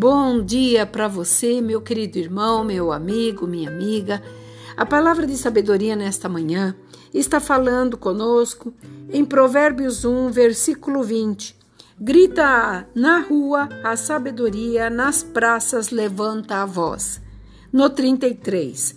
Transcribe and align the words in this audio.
Bom 0.00 0.44
dia 0.44 0.86
para 0.86 1.08
você, 1.08 1.60
meu 1.60 1.80
querido 1.80 2.18
irmão, 2.18 2.62
meu 2.62 2.92
amigo, 2.92 3.48
minha 3.48 3.68
amiga. 3.68 4.22
A 4.76 4.86
palavra 4.86 5.26
de 5.26 5.36
sabedoria 5.36 5.96
nesta 5.96 6.28
manhã 6.28 6.72
está 7.12 7.40
falando 7.40 7.98
conosco 7.98 8.72
em 9.10 9.24
Provérbios 9.24 10.04
1, 10.04 10.30
versículo 10.30 11.02
20. 11.02 11.56
Grita 11.98 12.86
na 12.94 13.18
rua 13.18 13.68
a 13.82 13.96
sabedoria, 13.96 14.88
nas 14.88 15.24
praças 15.24 15.90
levanta 15.90 16.62
a 16.62 16.64
voz. 16.64 17.20
No 17.72 17.90
33. 17.90 18.94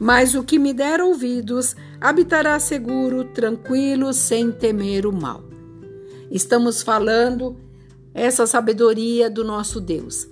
Mas 0.00 0.34
o 0.34 0.42
que 0.42 0.58
me 0.58 0.74
der 0.74 1.00
ouvidos 1.00 1.76
habitará 2.00 2.58
seguro, 2.58 3.22
tranquilo, 3.22 4.12
sem 4.12 4.50
temer 4.50 5.06
o 5.06 5.12
mal. 5.12 5.44
Estamos 6.28 6.82
falando 6.82 7.56
essa 8.12 8.48
sabedoria 8.48 9.30
do 9.30 9.44
nosso 9.44 9.80
Deus. 9.80 10.28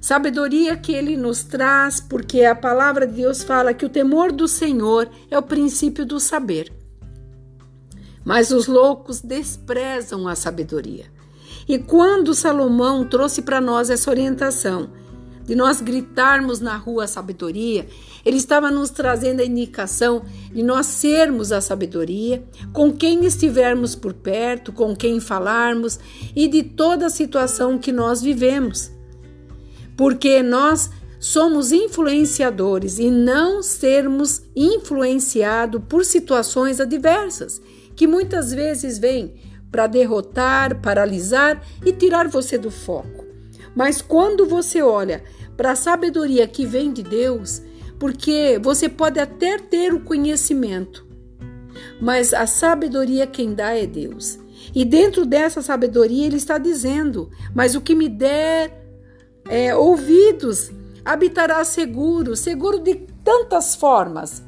Sabedoria 0.00 0.76
que 0.78 0.92
ele 0.92 1.14
nos 1.14 1.42
traz, 1.42 2.00
porque 2.00 2.42
a 2.44 2.54
palavra 2.54 3.06
de 3.06 3.16
Deus 3.16 3.42
fala 3.42 3.74
que 3.74 3.84
o 3.84 3.90
temor 3.90 4.32
do 4.32 4.48
Senhor 4.48 5.10
é 5.30 5.38
o 5.38 5.42
princípio 5.42 6.06
do 6.06 6.18
saber. 6.18 6.72
Mas 8.24 8.50
os 8.50 8.66
loucos 8.66 9.20
desprezam 9.20 10.26
a 10.26 10.34
sabedoria. 10.34 11.06
E 11.68 11.78
quando 11.78 12.34
Salomão 12.34 13.06
trouxe 13.06 13.42
para 13.42 13.60
nós 13.60 13.90
essa 13.90 14.10
orientação 14.10 14.90
de 15.44 15.54
nós 15.54 15.80
gritarmos 15.80 16.60
na 16.60 16.76
rua 16.76 17.04
a 17.04 17.08
sabedoria, 17.08 17.86
ele 18.24 18.36
estava 18.36 18.70
nos 18.70 18.88
trazendo 18.88 19.40
a 19.40 19.44
indicação 19.44 20.22
de 20.52 20.62
nós 20.62 20.86
sermos 20.86 21.52
a 21.52 21.60
sabedoria, 21.60 22.44
com 22.72 22.92
quem 22.92 23.24
estivermos 23.24 23.94
por 23.94 24.14
perto, 24.14 24.72
com 24.72 24.94
quem 24.94 25.20
falarmos 25.20 25.98
e 26.36 26.46
de 26.46 26.62
toda 26.62 27.06
a 27.06 27.10
situação 27.10 27.78
que 27.78 27.92
nós 27.92 28.22
vivemos. 28.22 28.99
Porque 30.00 30.42
nós 30.42 30.88
somos 31.18 31.72
influenciadores 31.72 32.98
e 32.98 33.10
não 33.10 33.62
sermos 33.62 34.40
influenciados 34.56 35.82
por 35.86 36.06
situações 36.06 36.80
adversas 36.80 37.60
que 37.94 38.06
muitas 38.06 38.50
vezes 38.50 38.96
vêm 38.98 39.34
para 39.70 39.86
derrotar, 39.86 40.80
paralisar 40.80 41.62
e 41.84 41.92
tirar 41.92 42.28
você 42.28 42.56
do 42.56 42.70
foco. 42.70 43.26
Mas 43.76 44.00
quando 44.00 44.46
você 44.46 44.80
olha 44.80 45.22
para 45.54 45.72
a 45.72 45.76
sabedoria 45.76 46.48
que 46.48 46.64
vem 46.64 46.90
de 46.90 47.02
Deus, 47.02 47.60
porque 47.98 48.58
você 48.58 48.88
pode 48.88 49.20
até 49.20 49.58
ter 49.58 49.92
o 49.92 50.00
conhecimento, 50.00 51.06
mas 52.00 52.32
a 52.32 52.46
sabedoria 52.46 53.26
quem 53.26 53.52
dá 53.52 53.76
é 53.76 53.84
Deus. 53.84 54.38
E 54.74 54.82
dentro 54.82 55.26
dessa 55.26 55.60
sabedoria 55.60 56.24
ele 56.24 56.38
está 56.38 56.56
dizendo: 56.56 57.30
Mas 57.54 57.74
o 57.74 57.82
que 57.82 57.94
me 57.94 58.08
der 58.08 58.79
é, 59.48 59.74
ouvidos 59.74 60.70
habitará 61.04 61.64
seguro, 61.64 62.36
seguro 62.36 62.78
de 62.78 62.94
tantas 63.24 63.74
formas, 63.74 64.42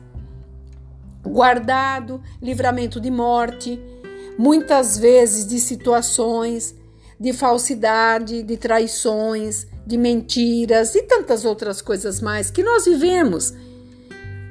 guardado, 1.23 2.23
livramento 2.41 3.01
de 3.01 3.11
morte, 3.11 3.81
muitas 4.39 4.99
vezes 4.99 5.47
de 5.47 5.59
situações 5.59 6.75
de 7.23 7.33
falsidade, 7.33 8.43
de 8.43 8.57
traições, 8.57 9.65
de 9.87 9.97
mentiras 9.97 10.97
e 10.97 11.03
tantas 11.03 11.45
outras 11.45 11.81
coisas 11.81 12.21
mais 12.21 12.51
que 12.51 12.65
nós 12.65 12.85
vivemos. 12.85 13.55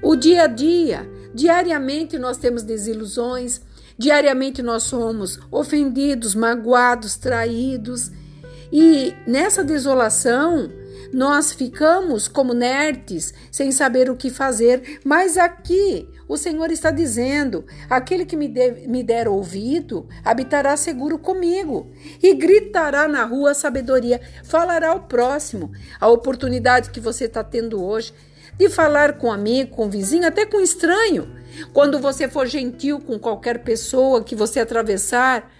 O 0.01 0.15
dia 0.15 0.43
a 0.43 0.47
dia, 0.47 1.05
diariamente 1.35 2.17
nós 2.17 2.37
temos 2.37 2.63
desilusões, 2.63 3.59
diariamente 3.97 4.61
nós 4.61 4.83
somos 4.83 5.37
ofendidos, 5.51 6.33
magoados, 6.33 7.17
traídos. 7.17 8.09
E 8.71 9.13
nessa 9.27 9.63
desolação, 9.63 10.71
nós 11.13 11.51
ficamos 11.51 12.27
como 12.27 12.53
nertes, 12.53 13.33
sem 13.51 13.71
saber 13.71 14.09
o 14.09 14.15
que 14.15 14.29
fazer, 14.29 14.99
mas 15.03 15.37
aqui 15.37 16.07
o 16.27 16.37
Senhor 16.37 16.71
está 16.71 16.89
dizendo: 16.89 17.65
aquele 17.89 18.25
que 18.25 18.37
me, 18.37 18.47
de, 18.47 18.87
me 18.87 19.03
der 19.03 19.27
ouvido 19.27 20.07
habitará 20.23 20.77
seguro 20.77 21.19
comigo 21.19 21.91
e 22.23 22.33
gritará 22.33 23.07
na 23.07 23.25
rua 23.25 23.53
sabedoria, 23.53 24.21
falará 24.43 24.91
ao 24.91 25.01
próximo. 25.01 25.71
A 25.99 26.07
oportunidade 26.07 26.91
que 26.91 27.01
você 27.01 27.25
está 27.25 27.43
tendo 27.43 27.83
hoje 27.83 28.13
de 28.57 28.69
falar 28.69 29.17
com 29.17 29.31
amigo, 29.31 29.75
com 29.75 29.89
vizinho, 29.89 30.25
até 30.25 30.45
com 30.45 30.61
estranho. 30.61 31.27
Quando 31.73 31.99
você 31.99 32.29
for 32.29 32.47
gentil 32.47 32.99
com 33.01 33.19
qualquer 33.19 33.63
pessoa 33.63 34.23
que 34.23 34.35
você 34.35 34.61
atravessar, 34.61 35.51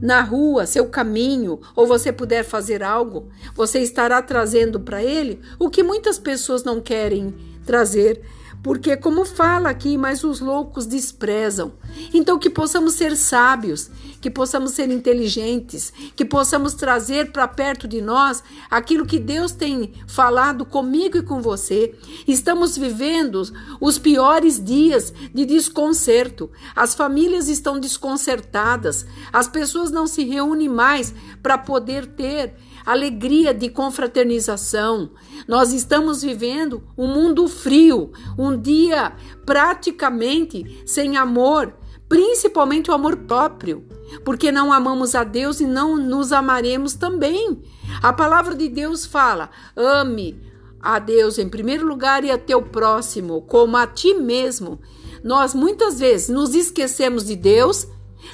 na 0.00 0.20
rua, 0.20 0.66
seu 0.66 0.86
caminho, 0.86 1.60
ou 1.76 1.86
você 1.86 2.12
puder 2.12 2.44
fazer 2.44 2.82
algo, 2.82 3.28
você 3.54 3.78
estará 3.78 4.20
trazendo 4.20 4.80
para 4.80 5.02
ele 5.02 5.40
o 5.58 5.70
que 5.70 5.82
muitas 5.82 6.18
pessoas 6.18 6.64
não 6.64 6.80
querem 6.80 7.34
trazer 7.64 8.20
porque, 8.62 8.96
como 8.96 9.24
fala 9.24 9.70
aqui, 9.70 9.98
mas 9.98 10.22
os 10.22 10.38
loucos 10.38 10.86
desprezam. 10.86 11.72
Então, 12.14 12.38
que 12.38 12.48
possamos 12.48 12.94
ser 12.94 13.16
sábios, 13.16 13.90
que 14.20 14.30
possamos 14.30 14.70
ser 14.70 14.88
inteligentes, 14.88 15.92
que 16.14 16.24
possamos 16.24 16.74
trazer 16.74 17.32
para 17.32 17.48
perto 17.48 17.88
de 17.88 18.00
nós 18.00 18.42
aquilo 18.70 19.04
que 19.04 19.18
Deus 19.18 19.50
tem 19.50 19.92
falado 20.06 20.64
comigo 20.64 21.18
e 21.18 21.22
com 21.22 21.42
você. 21.42 21.92
Estamos 22.26 22.78
vivendo 22.78 23.42
os 23.80 23.98
piores 23.98 24.62
dias 24.62 25.12
de 25.34 25.44
desconcerto. 25.44 26.48
As 26.76 26.94
famílias 26.94 27.48
estão 27.48 27.80
desconcertadas, 27.80 29.04
as 29.32 29.48
pessoas 29.48 29.90
não 29.90 30.06
se 30.06 30.22
reúnem 30.24 30.68
mais 30.68 31.12
para 31.42 31.58
poder 31.58 32.06
ter 32.06 32.54
alegria 32.84 33.54
de 33.54 33.68
confraternização. 33.68 35.10
Nós 35.46 35.72
estamos 35.72 36.22
vivendo 36.22 36.82
um 36.96 37.06
mundo 37.06 37.48
frio, 37.48 38.12
um 38.38 38.56
dia 38.56 39.12
praticamente 39.44 40.82
sem 40.86 41.16
amor, 41.16 41.74
principalmente 42.08 42.90
o 42.90 42.94
amor 42.94 43.16
próprio, 43.18 43.84
porque 44.24 44.52
não 44.52 44.72
amamos 44.72 45.14
a 45.14 45.24
Deus 45.24 45.60
e 45.60 45.66
não 45.66 45.96
nos 45.96 46.32
amaremos 46.32 46.94
também. 46.94 47.62
A 48.02 48.12
palavra 48.12 48.54
de 48.54 48.68
Deus 48.68 49.06
fala: 49.06 49.50
ame 49.76 50.40
a 50.80 50.98
Deus 50.98 51.38
em 51.38 51.48
primeiro 51.48 51.86
lugar 51.86 52.24
e 52.24 52.30
a 52.30 52.38
teu 52.38 52.62
próximo 52.62 53.42
como 53.42 53.76
a 53.76 53.86
ti 53.86 54.14
mesmo. 54.14 54.80
Nós 55.22 55.54
muitas 55.54 56.00
vezes 56.00 56.28
nos 56.28 56.52
esquecemos 56.52 57.24
de 57.24 57.36
Deus, 57.36 57.86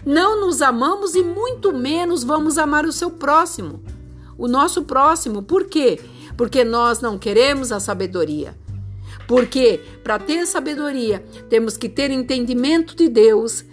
não 0.07 0.41
nos 0.41 0.63
amamos 0.63 1.15
e 1.15 1.23
muito 1.23 1.71
menos 1.73 2.25
vamos 2.25 2.57
amar 2.57 2.87
o 2.87 2.93
seu 2.93 3.11
próximo 3.11 3.83
o 4.39 4.47
nosso 4.47 4.85
próximo. 4.85 5.43
Por 5.43 5.65
quê? 5.65 6.01
Porque 6.37 6.65
nós 6.65 7.01
não 7.01 7.19
queremos 7.19 7.73
a 7.73 7.81
sabedoria. 7.81 8.57
Porque 9.27 9.81
para 10.03 10.19
ter 10.19 10.47
sabedoria, 10.47 11.23
temos 11.51 11.77
que 11.77 11.89
ter 11.89 12.11
entendimento 12.11 12.97
de 12.97 13.09
Deus, 13.09 13.65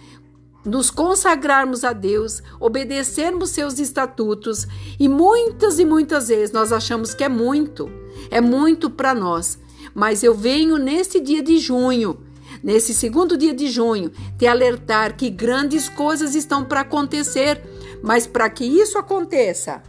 nos 0.66 0.90
consagrarmos 0.90 1.84
a 1.84 1.92
Deus, 1.92 2.42
obedecermos 2.60 3.50
seus 3.50 3.78
estatutos, 3.78 4.66
e 4.98 5.08
muitas 5.08 5.78
e 5.78 5.84
muitas 5.84 6.28
vezes 6.28 6.52
nós 6.52 6.72
achamos 6.72 7.14
que 7.14 7.22
é 7.22 7.28
muito, 7.28 7.88
é 8.30 8.40
muito 8.40 8.90
para 8.90 9.14
nós. 9.14 9.58
Mas 9.94 10.22
eu 10.22 10.34
venho 10.34 10.76
nesse 10.76 11.20
dia 11.20 11.42
de 11.42 11.58
junho, 11.58 12.18
nesse 12.62 12.92
segundo 12.92 13.36
dia 13.36 13.54
de 13.54 13.68
junho, 13.68 14.10
te 14.36 14.46
alertar 14.46 15.16
que 15.16 15.30
grandes 15.30 15.88
coisas 15.88 16.34
estão 16.34 16.64
para 16.64 16.80
acontecer, 16.80 17.62
mas 18.02 18.26
para 18.26 18.50
que 18.50 18.64
isso 18.64 18.98
aconteça, 18.98 19.82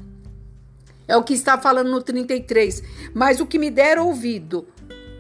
é 1.08 1.16
o 1.16 1.24
que 1.24 1.34
está 1.34 1.58
falando 1.58 1.90
no 1.90 2.02
33. 2.02 2.84
Mas 3.14 3.40
o 3.40 3.46
que 3.46 3.58
me 3.58 3.72
der 3.72 3.98
ouvido 3.98 4.68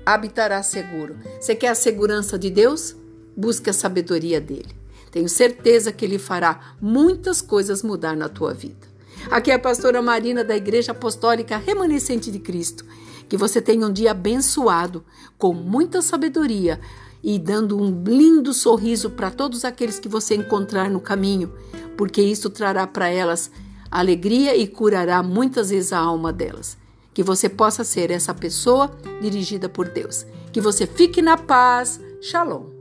habitará 0.05 0.61
seguro. 0.63 1.17
Você 1.39 1.55
quer 1.55 1.69
a 1.69 1.75
segurança 1.75 2.37
de 2.37 2.49
Deus? 2.49 2.95
Busque 3.35 3.69
a 3.69 3.73
sabedoria 3.73 4.41
dele. 4.41 4.75
Tenho 5.11 5.29
certeza 5.29 5.91
que 5.91 6.03
ele 6.03 6.19
fará 6.19 6.75
muitas 6.81 7.41
coisas 7.41 7.83
mudar 7.83 8.15
na 8.15 8.27
tua 8.27 8.53
vida. 8.53 8.87
Aqui 9.31 9.51
é 9.51 9.55
a 9.55 9.59
pastora 9.59 10.01
Marina 10.01 10.43
da 10.43 10.55
Igreja 10.55 10.91
Apostólica 10.91 11.57
Remanescente 11.57 12.31
de 12.31 12.39
Cristo. 12.39 12.85
Que 13.27 13.37
você 13.37 13.61
tenha 13.61 13.85
um 13.85 13.91
dia 13.91 14.11
abençoado, 14.11 15.03
com 15.37 15.53
muita 15.53 16.01
sabedoria 16.01 16.79
e 17.21 17.37
dando 17.37 17.77
um 17.77 18.03
lindo 18.03 18.53
sorriso 18.53 19.09
para 19.09 19.29
todos 19.29 19.65
aqueles 19.65 19.99
que 19.99 20.07
você 20.07 20.35
encontrar 20.35 20.89
no 20.89 21.01
caminho, 21.01 21.51
porque 21.97 22.21
isso 22.21 22.49
trará 22.49 22.87
para 22.87 23.09
elas 23.09 23.51
alegria 23.91 24.55
e 24.55 24.67
curará 24.67 25.21
muitas 25.23 25.69
vezes 25.69 25.93
a 25.93 25.99
alma 25.99 26.31
delas. 26.31 26.77
Que 27.13 27.23
você 27.23 27.49
possa 27.49 27.83
ser 27.83 28.11
essa 28.11 28.33
pessoa 28.33 28.91
dirigida 29.21 29.67
por 29.67 29.89
Deus. 29.89 30.25
Que 30.51 30.61
você 30.61 30.85
fique 30.85 31.21
na 31.21 31.37
paz. 31.37 31.99
Shalom. 32.21 32.76